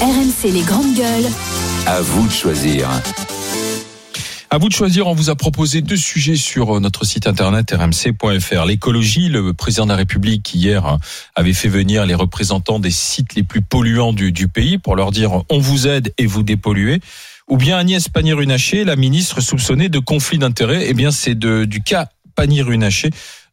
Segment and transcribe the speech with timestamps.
[0.00, 1.30] RMC les grandes gueules.
[1.86, 2.88] À vous de choisir.
[4.50, 7.72] À vous de choisir, on vous a proposé deux sujets sur euh, notre site internet
[7.72, 8.64] rmc.fr.
[8.64, 10.98] L'écologie, le président de la République hier
[11.34, 15.10] avait fait venir les représentants des sites les plus polluants du, du pays pour leur
[15.10, 17.00] dire on vous aide et vous dépolluez.
[17.48, 20.84] Ou bien Agnès Pannier-Runacher, la ministre soupçonnée de conflit d'intérêts.
[20.86, 23.10] Eh bien, c'est du cas Pannier-Runacher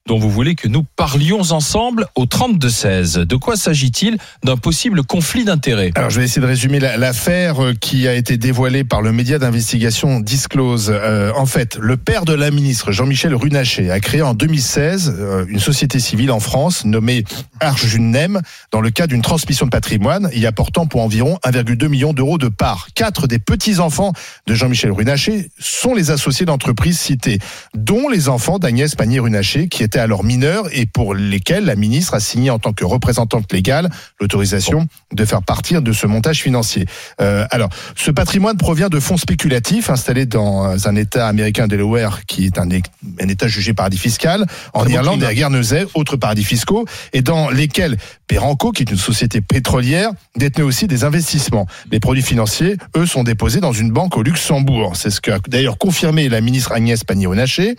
[0.09, 3.19] dont vous voulez que nous parlions ensemble au 32-16.
[3.19, 5.91] De quoi s'agit-il D'un possible conflit d'intérêts?
[5.93, 9.37] Alors, je vais essayer de résumer l'affaire euh, qui a été dévoilée par le média
[9.37, 10.91] d'investigation Disclose.
[10.91, 15.45] Euh, en fait, le père de la ministre, Jean-Michel Runacher, a créé en 2016 euh,
[15.47, 17.23] une société civile en France nommée
[17.59, 18.41] Arjunem
[18.71, 22.47] dans le cadre d'une transmission de patrimoine y apportant pour environ 1,2 million d'euros de
[22.47, 22.87] parts.
[22.95, 24.14] Quatre des petits-enfants
[24.47, 27.37] de Jean-Michel Runacher sont les associés d'entreprises citées,
[27.75, 32.19] dont les enfants d'Agnès Pannier-Runacher qui étaient alors mineurs et pour lesquels la ministre a
[32.19, 36.85] signé en tant que représentante légale l'autorisation de faire partir de ce montage financier.
[37.22, 42.45] Euh, alors, ce patrimoine provient de fonds spéculatifs installés dans un État américain Delaware qui
[42.45, 46.86] est un, un État jugé paradis fiscal, en Irlande et à Guernesey, autres paradis fiscaux,
[47.13, 47.97] et dans lesquels
[48.30, 51.66] Peranco, qui est une société pétrolière, détenait aussi des investissements.
[51.91, 54.95] Les produits financiers, eux, sont déposés dans une banque au Luxembourg.
[54.95, 57.75] C'est ce qu'a d'ailleurs confirmé la ministre Agnès Pannier-Runacher.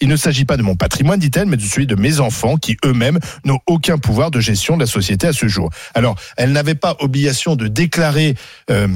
[0.00, 2.76] Il ne s'agit pas de mon patrimoine, dit-elle, mais de celui de mes enfants qui
[2.84, 5.70] eux-mêmes n'ont aucun pouvoir de gestion de la société à ce jour.
[5.94, 8.34] Alors, elle n'avait pas obligation de déclarer
[8.70, 8.88] euh,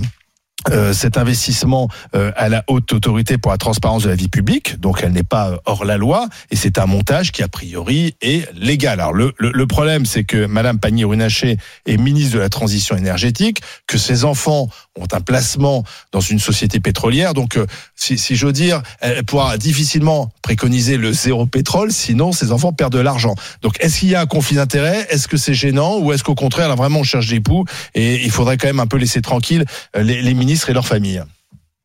[0.71, 4.81] euh, cet investissement euh, à la haute autorité pour la transparence de la vie publique,
[4.81, 8.53] donc elle n'est pas hors la loi, et c'est un montage qui a priori est
[8.55, 8.99] légal.
[8.99, 13.99] Alors le, le, problème, c'est que Madame Pannier-Runacher est ministre de la transition énergétique, que
[13.99, 17.65] ses enfants ont un placement dans une société pétrolière, donc euh,
[17.95, 22.95] si, si j'ose dire, elle pourra difficilement préconiser le zéro pétrole, sinon ses enfants perdent
[22.95, 23.37] de l'argent.
[23.63, 25.99] Donc est-ce qu'il y a un conflit d'intérêt Est-ce que c'est gênant?
[25.99, 27.65] Ou est-ce qu'au contraire, là vraiment on cherche des poux
[27.95, 29.65] et il faudrait quand même un peu laisser tranquille
[29.95, 31.23] les, les ministres et leur famille.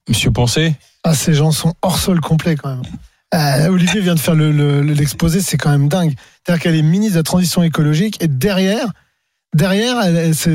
[0.08, 2.84] Monsieur Poncé ah, Ces gens sont hors sol complet quand même.
[3.34, 6.14] Euh, Olivier vient de faire l'exposé, le, c'est quand même dingue.
[6.46, 8.86] C'est-à-dire qu'elle est ministre de la transition écologique et derrière,
[9.56, 9.96] derrière,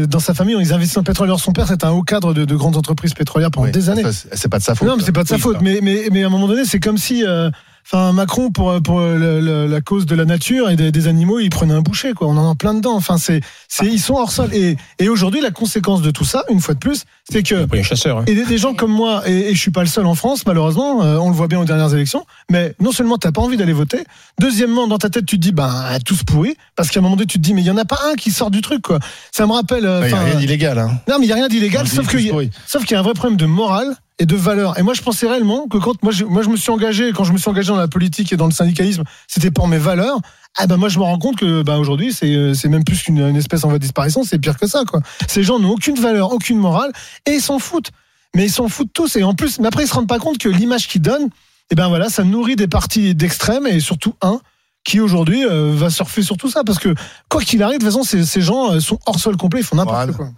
[0.07, 1.29] dans sa famille, ils investissent en pétrole.
[1.29, 4.05] Alors son père, c'est un haut cadre de, grandes entreprises pétrolières pendant des années.
[4.13, 4.87] C'est pas de sa faute.
[4.87, 5.61] Non, mais c'est pas de sa faute.
[5.61, 7.51] Mais, mais, mais, à un moment donné, c'est comme si euh,
[7.91, 11.81] Enfin, Macron pour pour la cause de la nature et des, animaux, il prenait un
[11.81, 12.27] boucher quoi.
[12.27, 12.95] On en a plein dedans.
[12.95, 14.51] Enfin, c'est c'est ils sont hors sol.
[14.53, 17.83] Et et aujourd'hui, la conséquence de tout ça, une fois de plus, c'est que les
[17.83, 18.19] chasseurs.
[18.19, 18.25] Hein.
[18.27, 21.17] Et des, gens comme moi, et, je suis pas le seul en France, malheureusement, euh,
[21.17, 22.27] on le voit bien aux dernières élections.
[22.51, 24.05] Mais non seulement t'as pas envie d'aller voter,
[24.39, 27.27] deuxièmement dans ta tête tu te dis ben tous pourris, parce qu'à un moment donné
[27.27, 28.99] tu te dis mais il y en a pas un qui sort du truc quoi.
[29.33, 29.87] Ça me rappelle.
[29.87, 30.79] Euh, il y a rien d'illégal.
[30.79, 31.01] Hein.
[31.09, 32.19] Non mais il y a rien d'illégal, sauf que
[32.67, 34.79] sauf qu'il y a un vrai problème de morale et de valeur.
[34.79, 37.25] Et moi, je pensais réellement que quand moi je, moi, je me suis engagé, quand
[37.25, 40.19] je me suis engagé dans la politique et dans le syndicalisme, c'était pour mes valeurs.
[40.57, 43.37] Ah ben moi, je me rends compte que bah, aujourd'hui, c'est, c'est même plus qu'une
[43.37, 44.85] espèce en voie de disparition, c'est pire que ça.
[44.85, 45.01] quoi.
[45.29, 46.93] Ces gens n'ont aucune valeur, aucune morale,
[47.27, 47.91] et ils s'en foutent.
[48.35, 49.17] Mais ils s'en foutent tous.
[49.17, 51.31] Et en plus, mais après, ils se rendent pas compte que l'image qu'ils donnent,
[51.71, 54.41] et eh ben voilà, ça nourrit des partis d'extrême et surtout un
[54.85, 56.95] qui aujourd'hui euh, va surfer sur tout ça parce que
[57.29, 59.65] quoi qu'il arrive de toute façon ces, ces gens euh, sont hors sol complet ils
[59.65, 60.31] font n'importe quoi euh,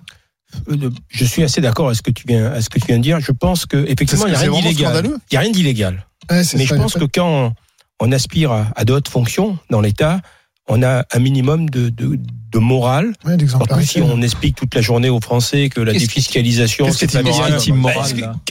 [1.08, 3.02] je suis assez d'accord à ce que tu viens à ce que tu viens de
[3.02, 3.20] dire.
[3.20, 5.10] Je pense que effectivement il n'y a rien d'illégal.
[5.30, 6.06] Il y a rien d'illégal.
[6.30, 7.54] mais je pense que quand
[8.00, 10.20] on, aspire à d'autres fonctions dans l'État,
[10.70, 12.18] on a un minimum de, de,
[12.52, 13.12] de morale.
[13.24, 13.36] Ouais,
[13.82, 17.22] si on explique toute la journée aux Français que la défiscalisation, c'est pas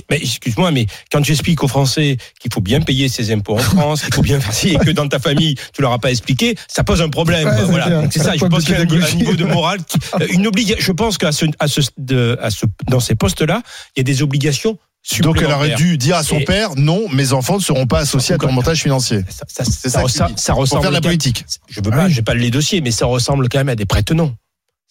[0.09, 4.02] mais excuse-moi, mais quand j'explique aux Français qu'il faut bien payer ses impôts en France,
[4.03, 6.56] qu'il faut bien faire ci, et que dans ta famille tu leur as pas expliqué,
[6.68, 7.50] ça pose un problème.
[7.66, 8.03] voilà.
[8.12, 8.36] C'est ça.
[8.36, 9.80] Je pense qu'il y a un niveau de morale,
[10.19, 10.84] euh, une obligation.
[10.84, 13.62] Je pense qu'à ce, à ce, de, à ce, dans ces postes-là,
[13.96, 14.78] il y a des obligations
[15.22, 18.36] donc elle aurait dû dire à son père non, mes enfants ne seront pas associés
[18.36, 19.24] à ton montage financier.
[19.30, 21.46] Ça, ça, ça, ça, ça ressemble faire de la politique.
[21.68, 24.36] Je veux pas, j'ai pas les dossiers, mais ça ressemble quand même à des prête-noms.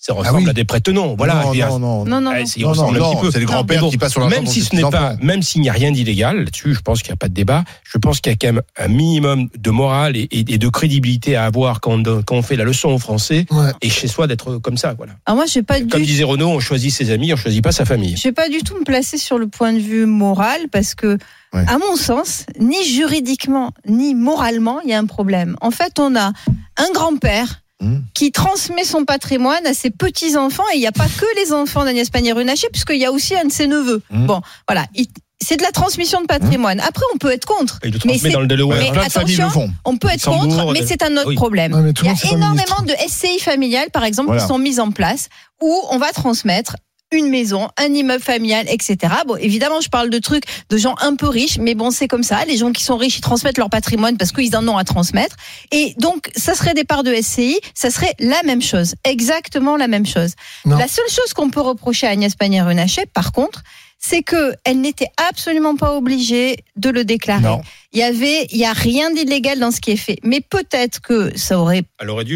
[0.01, 1.17] Ça ah ressemble à des prête-noms.
[1.17, 1.43] Voilà.
[1.43, 2.61] Non, non, non, non, non, C'est
[3.41, 5.73] les grands-pères qui passent sur la Même si ce n'est pas, même s'il n'y a
[5.73, 7.65] rien d'illégal là-dessus, je pense qu'il n'y a pas de débat.
[7.83, 11.35] Je pense qu'il y a quand même un minimum de morale et, et, de crédibilité
[11.35, 13.47] à avoir quand, quand, on fait la leçon aux Français
[13.83, 15.15] et chez soi d'être comme ça, voilà.
[15.27, 17.85] Alors moi, je pas Comme disait Renaud, on choisit ses amis, on choisit pas sa
[17.85, 18.17] famille.
[18.17, 21.19] Je vais pas du tout me placer sur le point de vue moral parce que,
[21.53, 25.57] à mon sens, ni juridiquement ni moralement, il y a un problème.
[25.61, 26.33] En fait, on a
[26.77, 27.99] un grand-père Hmm.
[28.13, 30.65] qui transmet son patrimoine à ses petits-enfants.
[30.73, 33.45] Et il n'y a pas que les enfants d'Agnès Pannier-Runacher, puisqu'il y a aussi un
[33.45, 34.03] de ses neveux.
[34.11, 34.27] Hmm.
[34.27, 34.87] Bon, voilà.
[35.41, 36.81] c'est de la transmission de patrimoine.
[36.81, 37.79] Après, on peut être contre.
[38.05, 39.49] mais dans le mais attention,
[39.85, 41.95] on peut être contre, mais c'est un autre problème.
[42.03, 45.29] il y a énormément de SCI familiales, par exemple, qui sont mises en place
[45.63, 46.75] où on va transmettre
[47.11, 49.15] une maison, un immeuble familial, etc.
[49.27, 52.23] Bon, évidemment, je parle de trucs de gens un peu riches, mais bon, c'est comme
[52.23, 52.45] ça.
[52.45, 55.37] Les gens qui sont riches, ils transmettent leur patrimoine parce qu'ils en ont à transmettre.
[55.73, 59.89] Et donc, ça serait des parts de SCI, ça serait la même chose, exactement la
[59.89, 60.35] même chose.
[60.65, 63.63] La seule chose qu'on peut reprocher à Agnès Pannier-Runacher, par contre,
[63.99, 67.61] c'est que elle n'était absolument pas obligée de le déclarer.
[67.93, 71.01] Il y avait, il y a rien d'illégal dans ce qui est fait, mais peut-être
[71.01, 71.83] que ça aurait,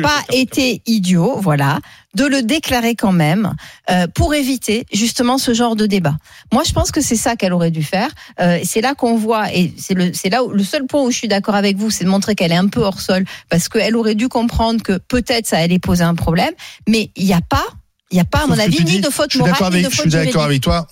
[0.03, 1.79] pas été idiot, voilà,
[2.15, 3.55] de le déclarer quand même
[3.91, 6.17] euh, pour éviter justement ce genre de débat.
[6.53, 8.11] Moi, je pense que c'est ça qu'elle aurait dû faire.
[8.41, 11.11] Euh, c'est là qu'on voit, et c'est le, c'est là où, le seul point où
[11.11, 13.69] je suis d'accord avec vous, c'est de montrer qu'elle est un peu hors sol, parce
[13.69, 16.55] qu'elle aurait dû comprendre que peut-être ça allait poser un problème,
[16.89, 17.67] mais il n'y a pas
[18.13, 19.55] il n'y a pas, à mon avis, ni de faute morale,
[19.91, 20.87] Je suis d'accord avec toi.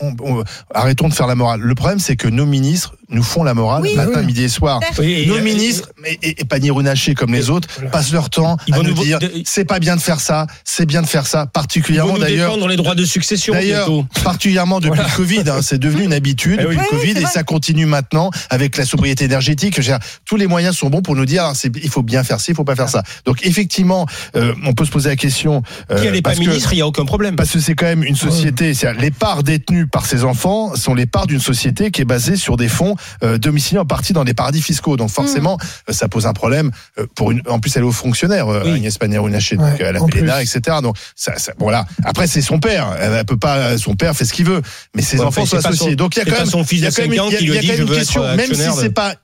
[0.75, 1.61] arrêtons de faire la morale.
[1.61, 4.81] Le problème, c'est que nos ministres nous font la morale matin, midi et soir.
[4.99, 9.65] nos ministres, et, et, et comme les autres, passent leur temps à nous, dire c'est
[9.65, 12.57] pas bien de faire ça, c'est bien de faire ça, particulièrement d'ailleurs.
[12.59, 13.53] dans les droits de succession.
[13.53, 13.89] D'ailleurs,
[14.23, 17.43] particulièrement depuis le Covid, hein, c'est devenu une habitude eh depuis le Covid et ça
[17.43, 19.81] continue maintenant avec la sobriété énergétique.
[20.25, 21.53] Tous les moyens sont bons pour nous dire
[21.83, 23.03] il faut bien faire ci, il faut pas faire ça.
[23.25, 25.63] Donc effectivement, euh, on peut se poser la question.
[25.91, 27.37] Euh, qui n'est pas ministre, il n'y a aucun problème.
[27.37, 28.73] Parce que c'est quand même une société.
[28.99, 32.57] Les parts détenues par ses enfants sont les parts d'une société qui est basée sur
[32.57, 34.97] des fonds euh, domiciliés en partie dans des paradis fiscaux.
[34.97, 35.91] Donc forcément, mm.
[35.91, 36.71] euh, ça pose un problème.
[36.99, 38.73] Euh, pour une, en plus, elle est aux fonctionnaire, oui.
[38.73, 40.79] Agnès Pannier-Runacher, donc elle a fait etc.
[40.83, 41.87] Donc ça, ça, voilà.
[42.05, 42.97] Après, c'est son père.
[43.01, 43.79] Elle, peut pas.
[43.79, 44.63] Son père fait ce qu'il veut,
[44.95, 45.97] mais ses enfants sont associés.
[45.97, 47.83] donc il y a quand même, son fils de 5 ans qui lui dit je
[47.83, 49.15] veux question, même si c'est pas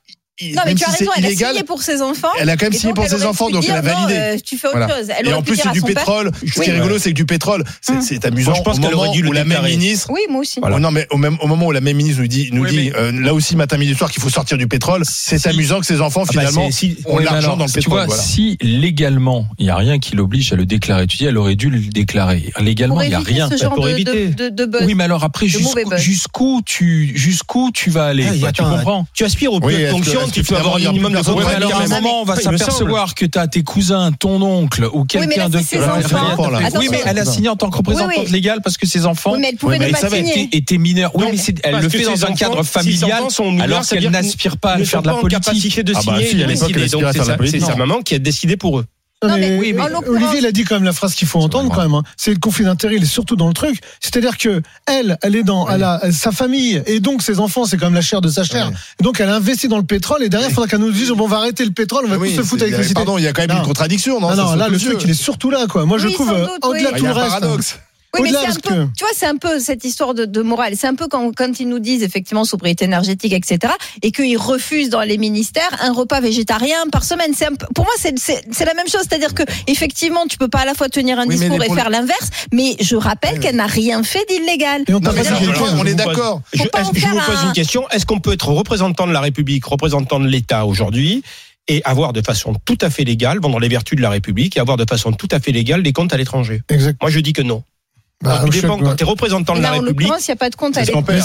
[0.42, 2.28] non, mais tu as raison, elle a signé pour ses enfants.
[2.38, 4.14] Elle a quand même signé pour ses enfants, donc elle a validé.
[4.14, 5.10] Euh, tu fais autre chose.
[5.24, 6.30] et en plus, c'est du pétrole.
[6.46, 8.54] Ce qui est rigolo, c'est que du pétrole, c'est amusant.
[8.54, 10.10] Je pense qu'elle aurait dû la même ministre.
[10.10, 10.60] Oui, moi aussi.
[10.60, 13.12] Non, mais au même au moment où la même ministre nous dit, nous dit, euh,
[13.12, 16.24] là aussi matin, midi, soir, qu'il faut sortir du pétrole, c'est amusant que ses enfants
[16.24, 16.68] ah bah, finalement
[17.06, 18.02] ont l'argent dans le pétrole.
[18.02, 21.24] Tu vois, si légalement, il y a rien qui l'oblige à le déclarer, tu dis,
[21.24, 22.52] elle aurait dû le déclarer.
[22.60, 24.30] Légalement, il y a rien pour éviter.
[24.84, 29.06] Oui, mais alors après, jusqu'où tu jusqu'où tu vas aller ah, Tu comprends?
[29.14, 29.52] Tu aspires
[30.26, 30.86] au plus de fonction, tu peux avoir une
[31.56, 35.04] alors à un moment, on va s'apercevoir que tu as tes cousins, ton oncle ou
[35.04, 35.58] quelqu'un de.
[36.78, 39.36] Oui, mais elle a signé en tant que représentante légale parce que ses enfants.
[39.38, 40.48] mais elle pouvait ne pas signer.
[40.52, 41.12] étaient mineurs.
[41.14, 43.22] Oui, mais elle le fait dans un cadre familial
[43.60, 45.80] alors qu'elle n'aspire pas à faire de la politique.
[45.80, 46.48] de signer.
[47.46, 48.84] C'est sa maman qui a décidé pour eux.
[49.34, 51.94] Oui, mais Olivier, il a dit quand même la phrase qu'il faut entendre quand même.
[51.94, 52.02] Hein.
[52.16, 53.80] C'est le conflit d'intérêt, il est surtout dans le truc.
[54.00, 57.76] C'est-à-dire que elle, elle est dans, elle a sa famille et donc ses enfants, c'est
[57.76, 58.70] quand même la chair de sa chair.
[59.00, 61.24] Donc elle a investi dans le pétrole et derrière, il faudra qu'elle nous dise bon,
[61.24, 62.94] on va arrêter le pétrole, on va tous se foutre avec l'électricité.
[62.94, 65.14] Pardon, il y a quand même une contradiction, non, non là, le truc, il est
[65.14, 65.84] surtout là, quoi.
[65.84, 66.32] Moi, je trouve,
[66.62, 67.80] au-delà de tout le reste.
[68.18, 70.74] Oui, mais c'est un peu, tu vois, c'est un peu cette histoire de, de morale.
[70.76, 73.72] C'est un peu quand, quand ils nous disent effectivement sobriété énergétique, etc.,
[74.02, 77.32] et qu'ils refusent dans les ministères un repas végétarien par semaine.
[77.34, 79.02] C'est pour moi, c'est, c'est, la même chose.
[79.08, 82.30] C'est-à-dire que effectivement, tu peux pas à la fois tenir un discours et faire l'inverse,
[82.52, 84.84] mais je rappelle qu'elle n'a rien fait d'illégal.
[84.88, 86.42] on, est d'accord.
[86.52, 87.88] Je, je, vous pose une question?
[87.90, 91.22] Est-ce qu'on peut être représentant de la République, représentant de l'État aujourd'hui,
[91.68, 94.60] et avoir de façon tout à fait légale, vendre les vertus de la République et
[94.60, 96.62] avoir de façon tout à fait légale des comptes à l'étranger?
[97.00, 97.62] Moi, je dis que non.
[98.24, 100.08] Bah, tu dépends, quand tu es représentant de la République.
[100.08, 101.24] il n'y a pas de compte à ton père.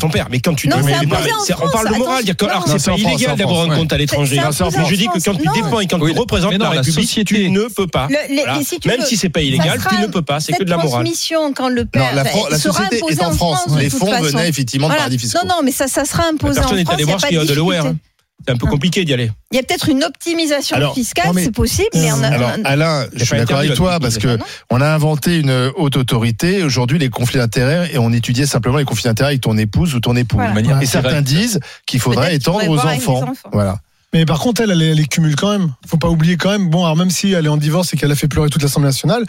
[0.00, 0.26] Ton père.
[0.30, 2.24] Mais quand tu non, on parle de morale.
[2.48, 4.40] Alors, c'est pas illégal d'avoir un compte à l'étranger.
[4.40, 7.68] Mais je dis que quand tu dépends et quand tu représentes la République, tu ne
[7.68, 8.08] peux pas.
[8.08, 10.40] Même si c'est pas illégal, tu ne peux pas.
[10.40, 11.06] C'est que de la morale.
[11.54, 12.14] quand le père.
[12.14, 13.66] La société est en France.
[13.78, 15.38] Les fonds venaient effectivement de paradis fiscaux.
[15.46, 16.70] Non, non, mais ça sera imposé en France.
[16.70, 17.94] Personne n'est allé voir ce qu'il y a de l'OR.
[18.46, 19.30] C'est un peu compliqué d'y aller.
[19.52, 23.24] Il y a peut-être une optimisation fiscale, c'est possible, mais on a, alors, Alain, je
[23.24, 24.38] suis d'accord avec toi parce que
[24.70, 26.62] on a inventé une haute autorité.
[26.62, 30.00] Aujourd'hui, les conflits d'intérêts et on étudiait simplement les conflits d'intérêts avec ton épouse ou
[30.00, 30.40] ton époux.
[30.80, 33.32] et certains disent qu'il faudrait étendre aux enfants.
[33.52, 33.78] Voilà.
[34.12, 35.72] Mais par contre, elle, elle, les cumule quand même.
[35.86, 36.70] Faut pas oublier quand même.
[36.70, 38.88] Bon, alors même si elle est en divorce et qu'elle a fait pleurer toute l'Assemblée
[38.88, 39.24] nationale,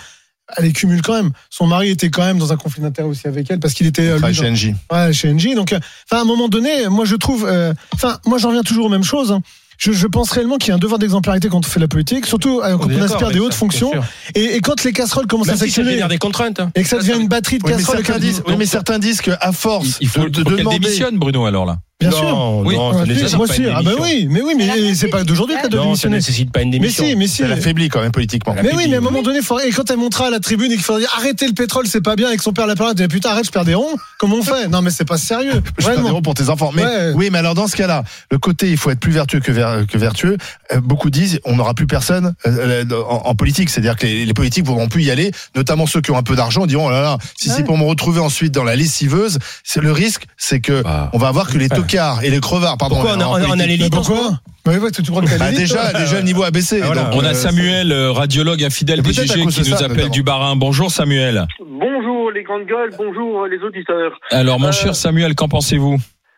[0.57, 1.31] elle les cumule quand même.
[1.49, 4.09] Son mari était quand même dans un conflit d'intérêt aussi avec elle parce qu'il était
[4.09, 4.73] euh, chez NJ.
[4.91, 5.55] Ouais, chez NJ.
[5.55, 8.63] Donc, euh, enfin, à un moment donné, moi je trouve, euh, enfin, moi j'en reviens
[8.63, 9.31] toujours aux mêmes choses.
[9.31, 9.41] Hein.
[9.77, 12.25] Je, je, pense réellement qu'il y a un devoir d'exemplarité quand on fait la politique,
[12.27, 13.91] surtout quand on, aspire des hautes fonctions.
[14.33, 16.61] Et, et, quand les casseroles commencent à s'actionner, des contraintes.
[16.61, 16.71] Hein.
[16.75, 17.97] Et que ça devient une batterie de casseroles.
[17.97, 20.79] Oui, mais certains disent, oui, mais certains disent qu'à force il faut, de, de demander...
[20.79, 21.79] démissionne, Bruno, alors là.
[22.01, 22.61] Bien sûr.
[22.65, 23.63] Oui, non, ça nécessite moi aussi.
[23.73, 26.19] Ah bah oui, mais oui, mais c'est pas d'aujourd'hui qu'elle doit démissionner.
[26.19, 27.03] Ça nécessite pas une démission.
[27.03, 27.43] Mais si, mais si.
[27.43, 28.53] Elle affaiblit quand même politiquement.
[28.61, 30.75] Mais oui, mais à un moment donné, et quand elle montera à la tribune et
[30.75, 32.95] qu'il faudra dire arrêtez le pétrole, c'est pas bien, et que son père la parole,
[32.95, 33.95] dit putain arrête, je perds des ronds.
[34.19, 34.67] Comment on fait?
[34.67, 35.61] Non, mais c'est pas sérieux.
[35.77, 36.71] Je perds des ronds pour tes enfants.
[36.73, 39.85] Mais oui, mais alors dans ce cas-là, le côté il faut être plus vertueux que,
[39.85, 40.37] que vertueux.
[40.73, 44.87] Euh, beaucoup disent on n'aura plus personne euh, en, politique, c'est-à-dire que les, politiques voudront
[44.87, 47.49] plus y aller, notamment ceux qui ont un peu d'argent, diront oh là là, si
[47.49, 51.17] c'est pour me retrouver ensuite dans la lessiveuse, c'est le risque, c'est que bah, on
[51.17, 52.95] va avoir que les et les crevards, pardon.
[52.95, 56.81] Pourquoi on a, on a l'élite Pourquoi bah déjà, déjà le niveau a baissé.
[56.83, 60.55] Ah, on a Samuel, radiologue infidèle des GG, qui nous appelle du Barin.
[60.55, 61.45] Bonjour Samuel.
[61.59, 64.19] Bonjour les grandes gueules, bonjour les auditeurs.
[64.31, 65.97] Alors mon cher Samuel, qu'en pensez-vous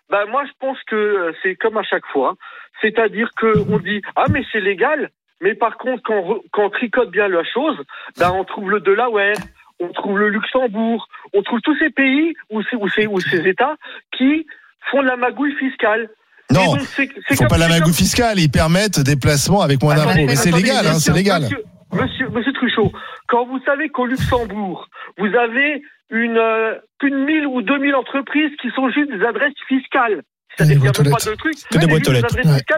[0.09, 2.35] bah, Moi je pense que c'est comme à chaque fois.
[2.81, 5.09] C'est-à-dire qu'on dit Ah mais c'est légal,
[5.41, 7.77] mais par contre, quand, quand on tricote bien la chose,
[8.19, 9.37] ben on trouve le Delaware,
[9.79, 13.47] on trouve le Luxembourg, on trouve tous ces pays ou ces, ou ces, ou ces
[13.47, 13.75] États
[14.17, 14.45] qui
[14.91, 16.09] font de la magouille fiscale.
[16.51, 20.25] Non, ils font pas de la magouille fiscale, ils permettent des placements avec moins d'impôts.
[20.25, 21.43] Mais, c'est légal, hein, c'est légal.
[21.43, 22.91] Monsieur, monsieur, monsieur, Truchot,
[23.27, 28.51] quand vous savez qu'au Luxembourg, vous avez une, euh, plus de 1000 ou 2000 entreprises
[28.61, 30.21] qui sont juste des adresses fiscales,
[30.55, 31.57] c'est-à-dire qu'il n'y a pas de trucs.
[31.69, 32.35] Que des boîtes aux lettres.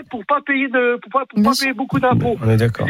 [0.09, 2.37] pour pas payer de, pour pas, pour pas payer beaucoup d'impôts.
[2.41, 2.87] On est d'accord.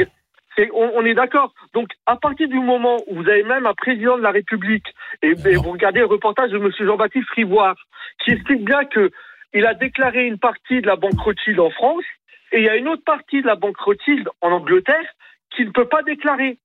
[0.73, 1.53] On, on, est d'accord.
[1.73, 4.87] Donc, à partir du moment où vous avez même un président de la République,
[5.21, 6.71] et, vous regardez le reportage de M.
[6.79, 7.75] Jean-Baptiste Frivoire,
[8.23, 9.11] qui explique bien que
[9.53, 12.03] il a déclaré une partie de la banque Rothschild en France,
[12.51, 15.09] et il y a une autre partie de la banque Rothschild en Angleterre
[15.51, 16.57] qu'il ne peut pas déclarer,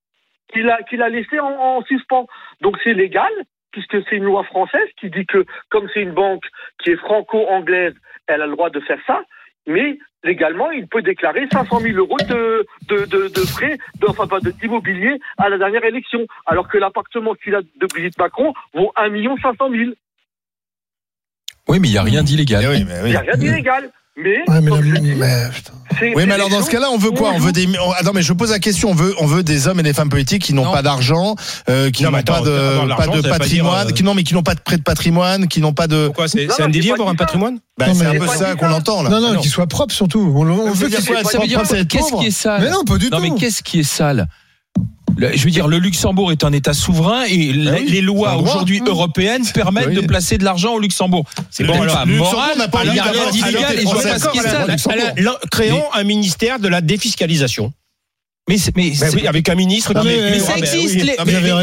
[0.53, 2.27] qu'il a, qu'il a laissé en, en suspens.
[2.61, 3.33] Donc, c'est légal,
[3.73, 6.45] puisque c'est une loi française qui dit que, comme c'est une banque
[6.83, 7.95] qui est franco-anglaise,
[8.27, 9.23] elle a le droit de faire ça,
[9.67, 14.27] mais légalement, il peut déclarer 500 000 euros de, de, de, de frais, de, enfin
[14.27, 18.93] pas d'immobilier à la dernière élection, alors que l'appartement qu'il a de Brigitte Macron vaut
[18.97, 19.91] 1 500 000.
[21.69, 22.65] Oui, mais il n'y a rien d'illégal.
[22.75, 23.91] Eh il n'y a rien d'illégal.
[24.17, 27.69] Mais, oui, mais alors dans ce cas-là, on veut quoi On veut des.
[27.99, 28.91] Attends, mais je pose la question.
[28.91, 31.35] On veut, on veut des hommes et des femmes politiques qui n'ont pas d'argent,
[31.69, 34.55] euh, qui n'ont pas de, pas de patrimoine, euh, qui non, mais qui n'ont pas
[34.55, 36.07] de prêt de patrimoine, qui n'ont pas de.
[36.07, 39.11] Pourquoi C'est un délire avoir un patrimoine bah, C'est un peu ça qu'on entend là.
[39.11, 40.33] Non, non, qu'ils soient propres surtout.
[40.37, 41.85] On, veut qu'ils soient propres.
[41.85, 43.17] Qu'est-ce qui est sale Mais non, pas du tout.
[43.17, 44.29] Non, mais qu'est-ce qui est sale?
[45.19, 49.45] Je veux dire, le Luxembourg est un État souverain et ah les lois aujourd'hui européennes
[49.53, 51.25] permettent de placer de l'argent au Luxembourg.
[51.51, 54.39] C'est bon, pas moral, il n'y a rien d'illégal et je vois pas ce qui
[54.39, 55.39] est ça.
[55.51, 57.73] Créons un ministère de la défiscalisation.
[58.47, 59.95] Mais, mais ben oui, avec un ministre.
[60.05, 60.97] mais, mais, ça existe.
[60.97, 61.17] Les,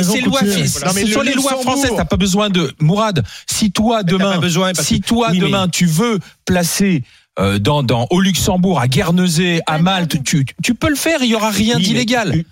[0.03, 1.91] ces lois, ce sont les lois françaises.
[1.95, 3.23] T'as pas besoin de Mourad.
[3.47, 4.39] Si toi demain,
[4.79, 7.03] si toi demain tu veux placer
[7.39, 11.29] euh, dans, dans, au Luxembourg, à Guernesey, à Malte, tu, tu peux le faire, il
[11.29, 12.43] y aura rien d'illégal.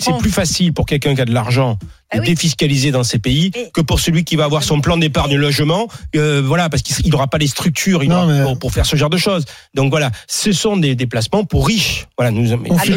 [0.00, 1.78] C'est plus facile pour quelqu'un qui a de l'argent
[2.10, 5.88] ah défiscaliser dans ces pays que pour celui qui va avoir son plan d'épargne logement,
[6.14, 9.44] euh, voilà, parce qu'il n'aura pas les structures pour, pour, faire ce genre de choses.
[9.74, 12.06] Donc voilà, ce sont des déplacements pour riches.
[12.16, 12.52] Voilà, nous.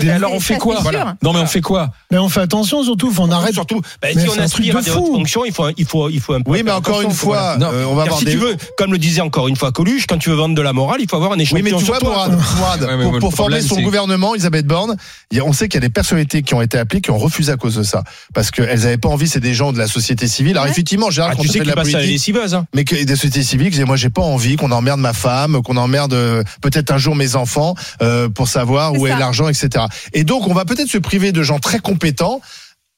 [0.10, 0.80] alors on fait quoi?
[1.24, 1.92] Non mais on fait quoi?
[2.12, 3.54] Mais on fait attention surtout, on arrête.
[3.54, 6.34] Surtout, bah, si on aspire à des hautes fonctions, il faut, il faut, il faut
[6.34, 6.52] un peu.
[6.52, 9.22] Oui, mais encore une fois, euh, on va voir si tu veux, comme le disait
[9.22, 11.40] encore une fois Coluche, quand tu veux vendre de la morale, il faut avoir un
[11.40, 11.66] échantillon.
[11.66, 12.00] Oui, mais tu vois,
[13.10, 14.96] pour, pour former son gouvernement, Elisabeth Borne,
[15.42, 17.58] on sait qu'il y a des personnalités qui ont été appelées qui ont refusé à
[17.58, 20.58] cause de ça, parce qu'elles avaient pas envie, c'est des gens de la société civile.
[20.58, 22.66] Alors effectivement, Gérard, ah, quand tu sais de la politique, hein.
[22.74, 26.14] mais que des sociétés civiles, moi j'ai pas envie qu'on emmerde ma femme, qu'on emmerde
[26.14, 29.86] euh, peut-être un jour mes enfants euh, pour savoir où est l'argent, etc.
[30.14, 32.42] Et donc on va peut-être se priver de gens très compétents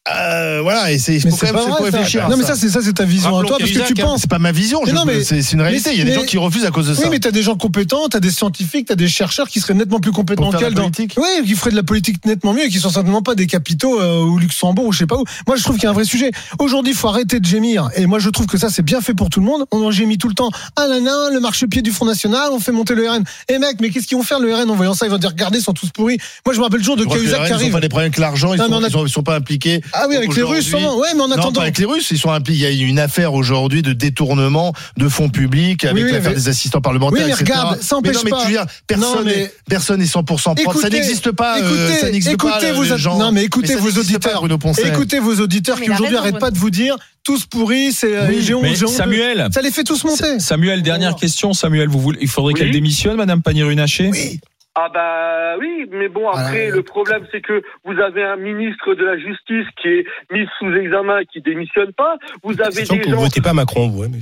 [0.10, 2.28] euh, voilà, et c'est faut quand même réfléchir.
[2.28, 4.22] Non, mais ça, c'est ça, c'est ta vision à toi, parce que tu penses.
[4.22, 4.82] C'est pas ma vision.
[4.92, 5.92] non, mais c'est une réalité.
[5.94, 7.04] Il y a des gens qui refusent à cause de ça.
[7.04, 10.00] Oui, mais t'as des gens compétents, t'as des scientifiques, t'as des chercheurs qui seraient nettement
[10.00, 10.90] plus compétents qu'elle dans.
[11.18, 14.00] Oui, qui feraient de la politique nettement mieux et qui sont certainement pas des capitaux
[14.02, 15.24] euh, au Luxembourg ou je sais pas où.
[15.48, 16.32] Moi, je trouve qu'il y a un vrai sujet.
[16.60, 17.90] Aujourd'hui, il faut arrêter de gémir.
[17.96, 19.66] Et moi, je trouve que ça, c'est bien fait pour tout le monde.
[19.72, 20.50] On en gémit tout le temps.
[20.76, 23.24] Ah là là, le marchepied du Front National, on fait monter le RN.
[23.50, 25.06] Et eh, mec, mais qu'est-ce qu'ils vont faire le RN en voyant ça?
[25.06, 26.18] Ils vont dire, regardez, ils sont tous pourris.
[26.46, 27.68] Moi, je me rappelle toujours de Cahuzac qui arrive.
[27.68, 28.54] Ils ont pas des problèmes avec l'argent.
[28.54, 29.82] Ils sont pas impliqués.
[29.94, 31.62] Ah oui, avec les Russes ouais, mais en attendant.
[31.62, 32.72] avec les Russes, ils sont impliqués.
[32.72, 36.82] Il y a une affaire aujourd'hui de détournement de fonds publics avec l'affaire des assistants
[36.82, 37.26] parlementaires.
[37.26, 38.46] Oui, mais regarde, ça empêche pas.
[38.48, 38.58] Mais
[38.88, 40.80] personne, n'est personne est 100% propre.
[40.80, 41.60] ça n'existe pas.
[41.60, 42.60] Euh, écoutez, ça n'existe pas.
[42.74, 44.44] Vos, non, mais écoutez vos auditeurs.
[44.86, 49.48] écoutez vos auditeurs qui aujourd'hui n'arrêtent pas de vous dire tous pourris, c'est euh, Samuel,
[49.54, 50.40] ça les fait tous monter.
[50.40, 51.54] Samuel, dernière question.
[51.54, 54.10] Samuel, vous voulez, il faudrait qu'elle démissionne, Madame Pannier-Runacher?
[54.12, 54.40] Oui.
[54.74, 59.04] Ah bah oui, mais bon après le problème c'est que vous avez un ministre de
[59.04, 62.16] la justice qui est mis sous examen qui démissionne pas.
[62.42, 63.16] Vous avez des gens.
[63.16, 64.08] Vous votez pas Macron, vous.
[64.08, 64.20] Mais...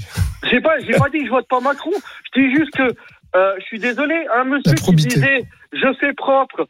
[0.49, 1.91] J'ai pas, j'ai pas dit que je vote pas Macron.
[2.33, 2.95] Je dis juste que
[3.35, 6.67] euh, je suis désolé, un monsieur qui disait je fais propre,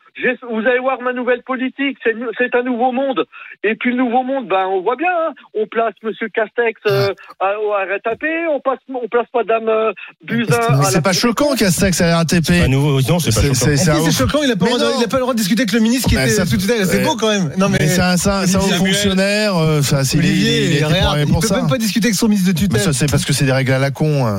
[0.52, 3.26] vous allez voir ma nouvelle politique, c'est un nouveau monde.
[3.64, 5.34] Et puis le nouveau monde, ben on voit bien, hein.
[5.54, 9.92] on place Monsieur Castex euh, au RATP, on, passe, on place Madame euh,
[10.24, 10.84] Buzyn.
[10.84, 12.44] c'est pas choquant Castex à RATP.
[12.44, 13.54] C'est pas nouveau, non, c'est pas choquant.
[13.54, 16.10] C'est choquant, il a pas, il a pas le droit de discuter avec le ministre
[16.10, 16.86] qui était sous tutelle.
[16.86, 17.52] C'est beau quand même.
[17.58, 19.56] Non mais, c'est un, un, haut fonctionnaire.
[19.56, 22.94] Euh, ça, il, il, il, il, peut même pas discuter avec son ministre de tutelle.
[22.94, 24.26] C'est parce que c'est des règles à la con.
[24.26, 24.38] Hein.